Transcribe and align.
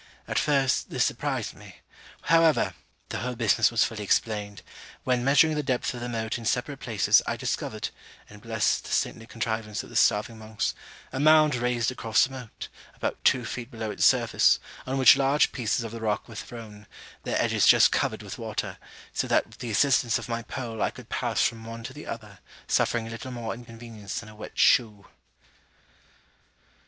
At 0.27 0.39
first, 0.39 0.89
this 0.89 1.05
surprised 1.05 1.53
me: 1.53 1.75
however, 2.23 2.73
the 3.09 3.19
whole 3.19 3.35
business 3.35 3.69
was 3.69 3.83
fully 3.83 4.03
explained, 4.03 4.63
when 5.03 5.23
measuring 5.23 5.53
the 5.53 5.61
depth 5.61 5.93
of 5.93 5.99
the 5.99 6.09
moat 6.09 6.39
in 6.39 6.45
separate 6.45 6.79
places, 6.79 7.21
I 7.27 7.37
discovered 7.37 7.89
(and 8.27 8.41
blessed 8.41 8.85
the 8.85 8.91
saintly 8.93 9.27
contrivance 9.27 9.83
of 9.83 9.89
the 9.89 9.95
starving 9.95 10.39
monks) 10.39 10.73
a 11.11 11.19
mound 11.19 11.53
raised 11.53 11.91
across 11.91 12.23
the 12.23 12.31
moat, 12.31 12.67
about 12.95 13.23
two 13.23 13.45
feet 13.45 13.69
below 13.69 13.91
its 13.91 14.03
surface, 14.03 14.57
on 14.87 14.97
which 14.97 15.17
large 15.17 15.51
pieces 15.51 15.83
of 15.85 15.91
the 15.91 16.01
rock 16.01 16.27
were 16.27 16.33
thrown, 16.33 16.87
their 17.21 17.39
edges 17.39 17.67
just 17.67 17.91
covered 17.91 18.23
with 18.23 18.39
water, 18.39 18.79
so 19.13 19.27
that 19.27 19.45
with 19.45 19.57
the 19.59 19.69
assistance 19.69 20.17
of 20.17 20.27
my 20.27 20.41
pole, 20.41 20.81
I 20.81 20.89
could 20.89 21.09
pass 21.09 21.43
from 21.43 21.63
one 21.63 21.83
to 21.83 21.93
the 21.93 22.07
other, 22.07 22.39
suffering 22.67 23.07
little 23.07 23.29
more 23.31 23.53
inconvenience 23.53 24.19
than 24.19 24.29
a 24.29 24.35
wet 24.35 24.57
shoe. 24.57 25.05